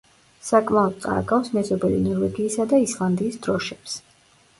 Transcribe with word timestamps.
საკმაოდ 0.45 0.95
წააგავს 1.03 1.51
მეზობელი 1.57 1.99
ნორვეგიისა 2.05 2.65
და 2.73 2.79
ისლანდიის 2.87 3.37
დროშებს. 3.49 3.95